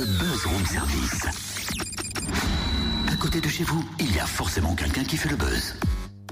le 0.00 0.06
Buzz 0.06 0.46
Room 0.46 0.66
Service. 0.66 1.26
À 3.12 3.16
côté 3.16 3.38
de 3.38 3.48
chez 3.48 3.64
vous, 3.64 3.84
il 3.98 4.14
y 4.14 4.18
a 4.18 4.24
forcément 4.24 4.74
quelqu'un 4.74 5.04
qui 5.04 5.18
fait 5.18 5.28
le 5.28 5.36
buzz. 5.36 5.74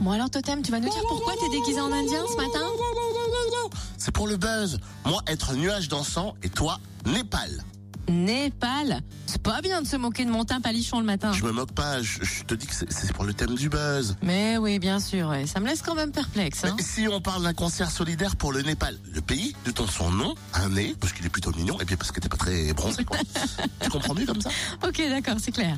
Bon 0.00 0.12
alors 0.12 0.30
Totem, 0.30 0.62
tu 0.62 0.72
vas 0.72 0.80
nous 0.80 0.88
dire 0.88 1.02
pourquoi 1.06 1.34
t'es 1.34 1.50
déguisé 1.50 1.78
en 1.78 1.92
indien 1.92 2.24
ce 2.30 2.36
matin? 2.36 2.66
C'est 3.98 4.12
pour 4.12 4.26
le 4.26 4.38
buzz. 4.38 4.78
Moi, 5.04 5.20
être 5.26 5.52
nuage 5.52 5.88
dansant 5.88 6.34
et 6.42 6.48
toi, 6.48 6.80
Népal. 7.04 7.62
Népal 8.08 9.00
C'est 9.26 9.42
pas 9.42 9.60
bien 9.60 9.82
de 9.82 9.86
se 9.86 9.96
moquer 9.96 10.24
de 10.24 10.30
mon 10.30 10.44
teint 10.44 10.60
palichon 10.60 11.00
le 11.00 11.06
matin. 11.06 11.32
Je 11.32 11.44
me 11.44 11.52
moque 11.52 11.72
pas, 11.72 12.02
je, 12.02 12.22
je 12.24 12.44
te 12.44 12.54
dis 12.54 12.66
que 12.66 12.74
c'est- 12.74 13.12
pour 13.12 13.24
le 13.24 13.34
thème 13.34 13.54
du 13.54 13.68
buzz. 13.68 14.16
Mais 14.22 14.56
oui, 14.58 14.78
bien 14.78 15.00
sûr, 15.00 15.28
ouais. 15.28 15.46
ça 15.46 15.60
me 15.60 15.66
laisse 15.66 15.82
quand 15.82 15.94
même 15.94 16.12
perplexe. 16.12 16.64
Hein. 16.64 16.76
Si 16.80 17.06
on 17.08 17.20
parle 17.20 17.42
d'un 17.42 17.54
concert 17.54 17.90
solidaire 17.90 18.36
pour 18.36 18.52
le 18.52 18.62
Népal, 18.62 18.96
le 19.12 19.20
pays, 19.20 19.54
de 19.64 19.70
ton 19.70 19.86
son 19.86 20.10
nom, 20.10 20.34
un 20.54 20.68
nez, 20.70 20.94
parce 21.00 21.12
qu'il 21.12 21.24
est 21.26 21.30
plutôt 21.30 21.52
mignon, 21.52 21.78
et 21.80 21.84
puis 21.84 21.96
parce 21.96 22.12
que 22.12 22.20
t'es 22.20 22.28
pas 22.28 22.36
très 22.36 22.72
bronzé, 22.72 23.04
quoi. 23.04 23.18
tu 23.80 23.90
comprends 23.90 24.14
mieux 24.14 24.26
comme 24.26 24.40
ça? 24.40 24.50
Ok, 24.86 24.98
d'accord, 25.08 25.36
c'est 25.40 25.52
clair. 25.52 25.76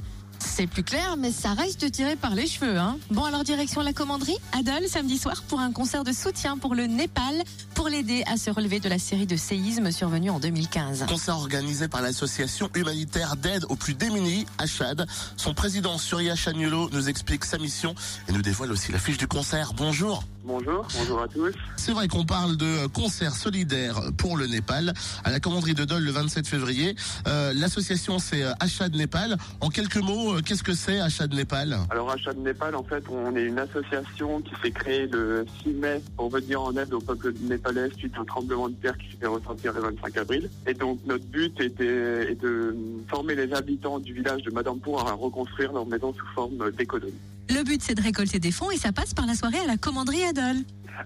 C'est 0.53 0.67
plus 0.67 0.83
clair, 0.83 1.17
mais 1.17 1.31
ça 1.31 1.55
reste 1.55 1.91
tiré 1.93 2.17
par 2.17 2.35
les 2.35 2.47
cheveux. 2.47 2.77
Hein. 2.77 2.99
Bon, 3.11 3.25
alors 3.25 3.45
direction 3.45 3.83
la 3.83 3.93
commanderie, 3.93 4.37
Adol, 4.53 4.89
samedi 4.89 5.17
soir, 5.17 5.43
pour 5.49 5.61
un 5.61 5.71
concert 5.71 6.03
de 6.03 6.13
soutien 6.13 6.59
pour 6.59 6.75
le 6.75 6.87
Népal, 6.87 7.43
pour 7.75 7.89
l'aider 7.89 8.25
à 8.27 8.37
se 8.37 8.51
relever 8.51 8.81
de 8.81 8.89
la 8.89 8.99
série 8.99 9.27
de 9.27 9.37
séismes 9.37 9.93
survenus 9.93 10.33
en 10.33 10.41
2015. 10.41 11.07
Concert 11.09 11.37
organisé 11.37 11.87
par 11.87 12.03
l'association 12.03 12.69
humanitaire 12.75 13.37
d'aide 13.37 13.65
aux 13.69 13.77
plus 13.77 13.95
démunis, 13.95 14.45
Achad. 14.59 15.07
Son 15.37 15.55
président, 15.55 15.99
Surya 15.99 16.35
Chagnulo, 16.35 16.91
nous 16.93 17.09
explique 17.09 17.45
sa 17.45 17.57
mission 17.57 17.95
et 18.29 18.33
nous 18.33 18.43
dévoile 18.43 18.73
aussi 18.73 18.91
la 18.91 18.99
fiche 18.99 19.19
du 19.19 19.29
concert. 19.29 19.73
Bonjour. 19.75 20.25
Bonjour, 20.43 20.87
bonjour 20.99 21.21
à 21.21 21.29
tous. 21.29 21.53
C'est 21.77 21.93
vrai 21.93 22.09
qu'on 22.09 22.25
parle 22.25 22.57
de 22.57 22.87
concert 22.87 23.35
solidaire 23.35 24.01
pour 24.17 24.39
le 24.39 24.47
Népal 24.47 24.95
à 25.23 25.31
la 25.31 25.39
commanderie 25.39 25.75
de 25.75 25.85
Dole 25.85 26.03
le 26.03 26.11
27 26.13 26.47
février. 26.47 26.97
Euh, 27.27 27.53
L'association 27.55 28.19
c'est 28.19 28.43
euh, 28.43 28.53
Achad 28.59 28.95
Népal. 28.95 29.37
En 29.61 29.69
quelques 29.69 29.99
mots, 29.99 30.35
euh, 30.35 30.41
qu'est-ce 30.41 30.63
que 30.63 30.73
c'est 30.73 30.99
Achad 30.99 31.35
Népal? 31.35 31.77
Alors 31.91 32.11
Achat 32.11 32.33
de 32.33 32.41
Népal, 32.41 32.75
en 32.75 32.83
fait, 32.83 33.05
on 33.11 33.37
est 33.37 33.43
une 33.43 33.59
association 33.59 34.41
qui 34.41 34.53
s'est 34.63 34.71
créée 34.71 35.07
le 35.09 35.45
6 35.63 35.71
mai 35.75 36.03
pour 36.17 36.31
venir 36.31 36.63
en 36.63 36.75
aide 36.75 36.95
au 36.95 37.01
peuple 37.01 37.35
népalais 37.43 37.91
suite 37.99 38.19
au 38.19 38.25
tremblement 38.25 38.71
de 38.71 38.75
terre 38.75 38.97
qui 38.97 39.11
s'est 39.11 39.19
fait 39.21 39.27
ressentir 39.27 39.75
le 39.75 39.83
25 39.83 40.17
avril. 40.17 40.51
Et 40.67 40.73
donc 40.73 41.01
notre 41.05 41.25
but 41.27 41.61
était 41.61 42.31
est 42.33 42.41
de 42.41 42.75
former 43.09 43.35
les 43.35 43.53
habitants 43.53 43.99
du 43.99 44.15
village 44.15 44.43
de 44.43 44.51
Madampour 44.51 45.07
à 45.07 45.13
reconstruire 45.13 45.73
leur 45.73 45.85
maison 45.85 46.15
sous 46.15 46.27
forme 46.35 46.71
d'économie. 46.79 47.13
Le 47.51 47.65
but, 47.65 47.83
c'est 47.83 47.95
de 47.95 48.03
récolter 48.03 48.39
des 48.39 48.53
fonds 48.53 48.71
et 48.71 48.77
ça 48.77 48.93
passe 48.93 49.13
par 49.13 49.27
la 49.27 49.35
soirée 49.35 49.59
à 49.59 49.67
la 49.67 49.77
commanderie 49.77 50.23
Adol. 50.25 50.57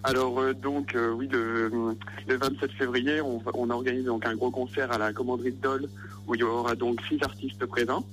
Alors 0.02 0.40
euh, 0.40 0.52
donc 0.54 0.94
euh, 0.94 1.12
oui 1.12 1.28
le, 1.30 1.70
le 2.26 2.36
27 2.36 2.72
février 2.72 3.20
on, 3.20 3.70
organise 3.70 4.04
donc 4.04 4.26
un 4.26 4.34
gros 4.34 4.50
concert 4.50 4.90
à 4.90 4.98
la 4.98 5.12
commanderie 5.12 5.52
de 5.52 5.60
Dole 5.60 5.88
où 6.26 6.34
il 6.34 6.40
y 6.40 6.42
aura 6.42 6.74
donc 6.74 7.00
six 7.08 7.18
artistes 7.22 7.64
présents 7.64 8.04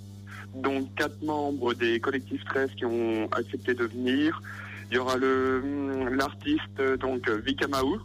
donc 0.55 0.93
quatre 0.95 1.23
membres 1.23 1.73
des 1.73 1.99
collectifs 1.99 2.41
Stress 2.41 2.71
qui 2.75 2.85
ont 2.85 3.27
accepté 3.31 3.73
de 3.73 3.85
venir. 3.85 4.41
Il 4.91 4.95
y 4.95 4.97
aura 4.97 5.15
hum, 5.15 6.09
l'artiste 6.15 6.79
euh, 6.79 6.97
donc 6.97 7.27
euh, 7.29 7.41
Vika 7.45 7.67
Mahou 7.67 7.97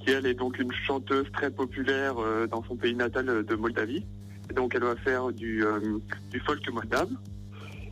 qui 0.00 0.10
elle 0.10 0.26
est 0.26 0.34
donc 0.34 0.58
une 0.58 0.72
chanteuse 0.86 1.26
très 1.32 1.50
populaire 1.50 2.14
euh, 2.18 2.46
dans 2.46 2.62
son 2.64 2.76
pays 2.76 2.94
natal 2.94 3.28
euh, 3.28 3.42
de 3.42 3.54
Moldavie. 3.56 4.04
Et 4.50 4.54
donc 4.54 4.74
elle 4.74 4.84
va 4.84 4.96
faire 4.96 5.32
du 5.32 5.64
euh, 5.64 5.98
du 6.30 6.40
folk 6.40 6.66
moldave 6.72 7.10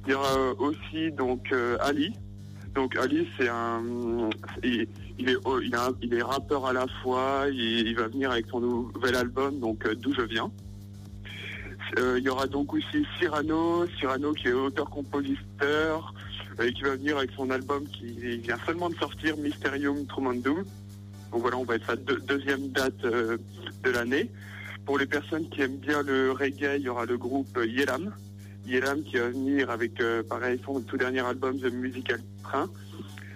il 0.07 0.13
y 0.13 0.15
aura 0.15 0.37
euh, 0.39 0.55
aussi 0.59 1.11
donc 1.13 1.53
euh, 1.53 1.77
Ali. 1.81 2.13
Donc 2.75 2.97
Ali 2.97 3.27
c'est 3.39 3.49
un 3.49 3.83
il, 4.63 4.83
est 5.31 5.37
oh, 5.45 5.61
il, 5.61 6.15
est 6.15 6.23
rappeur 6.23 6.67
à 6.67 6.73
la 6.73 6.87
fois 7.03 7.47
il, 7.51 7.95
va 7.97 8.07
venir 8.09 8.31
avec 8.31 8.47
son 8.51 8.61
nouvel 8.61 9.17
album 9.17 9.59
donc 9.61 9.87
euh, 9.87 9.95
d'où 9.95 10.13
je 10.15 10.23
viens. 10.23 10.51
Euh, 11.99 12.17
il 12.19 12.25
y 12.25 12.29
aura 12.29 12.47
donc 12.47 12.75
aussi 12.75 13.07
Cyrano 13.19 13.87
Cyrano 13.99 14.33
qui 14.33 14.49
est 14.49 14.53
auteur-compositeur 14.53 16.13
euh, 16.61 16.65
et 16.67 16.73
qui 16.73 16.83
va 16.83 16.97
venir 16.97 17.17
avec 17.17 17.31
son 17.37 17.51
album 17.51 17.85
qui 17.89 18.39
vient 18.39 18.59
seulement 18.67 18.91
de 18.91 18.97
sortir 18.97 19.37
Mysterium 19.39 20.05
Tremendum 20.07 20.65
donc 21.33 21.41
voilà 21.41 21.57
on 21.57 21.65
va 21.65 21.77
être 21.77 21.87
sa 21.87 21.97
deux- 21.97 22.21
deuxième 22.29 22.69
date 22.69 23.05
euh, 23.05 23.39
de 23.85 23.91
l'année. 23.91 24.31
Pour 24.85 24.99
les 24.99 25.07
personnes 25.07 25.49
qui 25.49 25.63
aiment 25.63 25.79
bien 25.79 26.03
le 26.03 26.31
reggae 26.33 26.77
il 26.77 26.83
y 26.83 26.89
aura 26.89 27.07
le 27.07 27.17
groupe 27.17 27.57
euh, 27.57 27.67
Yelam 27.67 28.13
Yelam 28.67 29.03
qui 29.03 29.17
va 29.17 29.29
venir 29.29 29.71
avec 29.71 30.01
euh, 30.01 30.23
pareil 30.23 30.61
son 30.65 30.81
tout 30.81 30.97
dernier 30.97 31.21
album 31.21 31.59
The 31.59 31.73
Musical 31.73 32.21
Train 32.43 32.69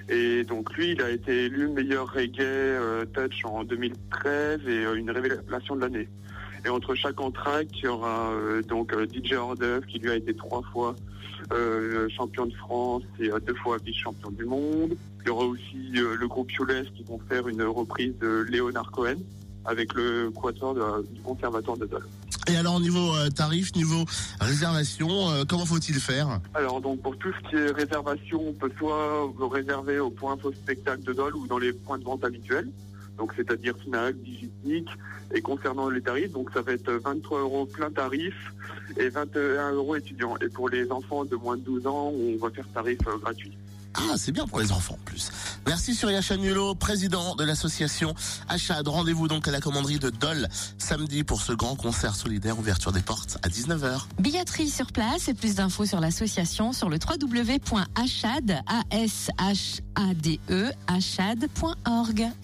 et 0.08 0.42
donc 0.42 0.74
lui, 0.74 0.90
il 0.90 1.02
a 1.02 1.10
été 1.10 1.44
élu 1.44 1.68
meilleur 1.68 2.12
reggae 2.12 2.40
euh, 2.40 3.04
touch 3.06 3.44
en 3.44 3.62
2013 3.62 4.60
et 4.66 4.84
euh, 4.84 4.94
une 4.94 5.10
révélation 5.10 5.76
de 5.76 5.82
l'année. 5.82 6.08
Et 6.64 6.68
entre 6.68 6.96
chaque 6.96 7.20
entraque, 7.20 7.68
il 7.74 7.84
y 7.84 7.86
aura 7.86 8.34
donc 8.68 8.94
DJ 9.14 9.32
Ordeuf 9.32 9.86
qui 9.86 9.98
lui 9.98 10.10
a 10.10 10.16
été 10.16 10.34
trois 10.34 10.60
fois 10.72 10.94
champion 12.10 12.44
de 12.44 12.54
France 12.54 13.02
et 13.18 13.30
deux 13.46 13.54
fois 13.54 13.78
vice-champion 13.82 14.30
du 14.32 14.44
monde. 14.44 14.94
Il 15.22 15.28
y 15.28 15.30
aura 15.30 15.46
aussi 15.46 15.90
le 15.92 16.28
groupe 16.28 16.52
Yoles 16.52 16.84
qui 16.94 17.02
vont 17.04 17.18
faire 17.30 17.48
une 17.48 17.62
reprise 17.62 18.12
de 18.18 18.44
Léonard 18.50 18.90
Cohen 18.90 19.16
avec 19.64 19.94
le 19.94 20.30
quatuor 20.30 20.74
de- 20.74 21.06
du 21.14 21.20
conservatoire 21.20 21.76
de 21.76 21.86
Dole. 21.86 22.06
Et 22.48 22.56
alors 22.56 22.80
niveau 22.80 23.14
euh, 23.16 23.28
tarif, 23.28 23.74
niveau 23.76 24.04
réservation, 24.40 25.30
euh, 25.30 25.44
comment 25.48 25.66
faut-il 25.66 26.00
faire? 26.00 26.40
Alors 26.54 26.80
donc 26.80 27.00
pour 27.02 27.16
tout 27.18 27.30
ce 27.32 27.48
qui 27.50 27.56
est 27.56 27.70
réservation, 27.70 28.40
on 28.48 28.52
peut 28.52 28.72
soit 28.78 29.30
réserver 29.52 29.98
au 29.98 30.10
point 30.10 30.36
faux 30.36 30.52
spectacle 30.52 31.02
de 31.04 31.12
Dole 31.12 31.36
ou 31.36 31.46
dans 31.46 31.58
les 31.58 31.72
points 31.72 31.98
de 31.98 32.04
vente 32.04 32.24
habituels, 32.24 32.68
donc 33.18 33.32
c'est-à-dire 33.36 33.74
Fnac, 33.84 34.16
Digitnic. 34.22 34.88
Et 35.32 35.42
concernant 35.42 35.88
les 35.88 36.00
tarifs, 36.02 36.32
donc 36.32 36.50
ça 36.52 36.60
va 36.60 36.72
être 36.72 36.90
23 36.90 37.38
euros 37.42 37.64
plein 37.64 37.88
tarif 37.88 38.34
et 38.96 39.08
21 39.10 39.74
euros 39.74 39.94
étudiants. 39.94 40.34
Et 40.44 40.48
pour 40.48 40.68
les 40.68 40.90
enfants 40.90 41.24
de 41.24 41.36
moins 41.36 41.56
de 41.56 41.62
12 41.62 41.86
ans, 41.86 42.12
on 42.12 42.36
va 42.44 42.50
faire 42.50 42.66
tarif 42.74 42.98
euh, 43.06 43.16
gratuit. 43.16 43.56
Ah, 43.94 44.14
c'est 44.16 44.32
bien 44.32 44.46
pour 44.46 44.60
les 44.60 44.72
enfants 44.72 44.94
en 44.94 45.04
plus. 45.04 45.30
Merci 45.66 45.94
Surya 45.94 46.20
Chagnulo, 46.20 46.74
président 46.74 47.34
de 47.34 47.44
l'association 47.44 48.14
Achad. 48.48 48.86
Rendez-vous 48.86 49.28
donc 49.28 49.48
à 49.48 49.50
la 49.50 49.60
commanderie 49.60 49.98
de 49.98 50.10
Dole 50.10 50.48
samedi 50.78 51.24
pour 51.24 51.42
ce 51.42 51.52
grand 51.52 51.76
concert 51.76 52.14
solidaire, 52.14 52.58
ouverture 52.58 52.92
des 52.92 53.02
portes 53.02 53.38
à 53.42 53.48
19h. 53.48 54.02
Billetterie 54.18 54.70
sur 54.70 54.92
place 54.92 55.28
et 55.28 55.34
plus 55.34 55.56
d'infos 55.56 55.86
sur 55.86 56.00
l'association 56.00 56.72
sur 56.72 56.88
le 56.88 56.98
www.achad, 56.98 58.62
A-S-H-A-D-E, 58.66 60.72
achad.org. 60.86 62.30